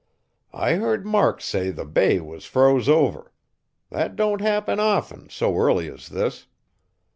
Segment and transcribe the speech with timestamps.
[0.55, 3.31] I heard Mark say the bay was froze over.
[3.91, 6.47] That don't happen often, so early as this."